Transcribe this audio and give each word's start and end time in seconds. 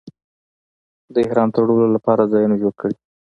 د 1.13 1.15
احرام 1.25 1.49
تړلو 1.55 1.85
لپاره 1.95 2.29
ځایونه 2.33 2.55
جوړ 2.61 2.73
کړي. 2.81 2.95